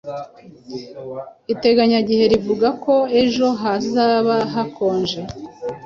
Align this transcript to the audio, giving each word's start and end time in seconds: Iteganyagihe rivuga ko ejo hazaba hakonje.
Iteganyagihe 1.53 2.23
rivuga 2.33 2.67
ko 2.83 2.95
ejo 3.21 3.47
hazaba 3.61 4.35
hakonje. 4.53 5.19